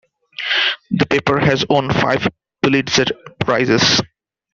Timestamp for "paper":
1.05-1.39